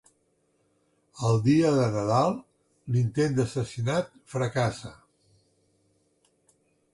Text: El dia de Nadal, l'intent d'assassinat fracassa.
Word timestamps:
El 1.27 1.35
dia 1.47 1.73
de 1.75 1.83
Nadal, 1.95 2.33
l'intent 2.95 3.37
d'assassinat 3.41 4.09
fracassa. 4.35 4.93